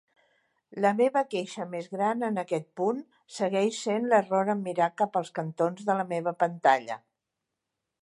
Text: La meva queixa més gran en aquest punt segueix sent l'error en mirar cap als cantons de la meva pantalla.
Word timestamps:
La 0.85 0.93
meva 1.01 1.21
queixa 1.33 1.67
més 1.73 1.89
gran 1.91 2.25
en 2.29 2.41
aquest 2.43 2.65
punt 2.81 3.03
segueix 3.37 3.83
sent 3.83 4.11
l'error 4.15 4.53
en 4.57 4.67
mirar 4.71 4.91
cap 5.03 5.23
als 5.23 5.33
cantons 5.41 5.89
de 5.91 6.01
la 6.01 6.11
meva 6.17 6.39
pantalla. 6.45 7.03